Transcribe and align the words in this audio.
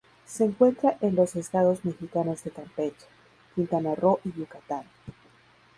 Se 0.25 0.43
encuentra 0.43 0.97
en 1.01 1.13
los 1.13 1.35
estados 1.35 1.85
mexicanos 1.85 2.43
de 2.43 2.49
Campeche, 2.49 3.05
Quintana 3.53 3.93
Roo 3.93 4.19
y 4.25 4.31
Yucatán. 4.33 4.85